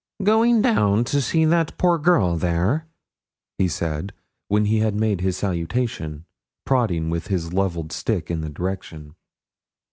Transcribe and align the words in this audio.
'Going 0.23 0.63
down 0.63 1.03
to 1.03 1.21
see 1.21 1.45
that 1.45 1.77
poor 1.77 1.99
girl 1.99 2.35
there?' 2.35 2.87
he 3.59 3.67
said, 3.67 4.13
when 4.47 4.65
he 4.65 4.79
had 4.79 4.95
made 4.95 5.21
his 5.21 5.37
salutation, 5.37 6.25
prodding 6.65 7.11
with 7.11 7.27
his 7.27 7.53
levelled 7.53 7.91
stick 7.91 8.31
in 8.31 8.41
the 8.41 8.49
direction. 8.49 9.13